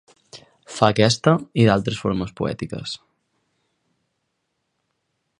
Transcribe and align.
Fa 0.75 0.87
aquesta 0.93 1.33
i 1.63 1.67
d'altres 1.67 1.99
formes 2.05 2.33
poètiques. 2.41 2.95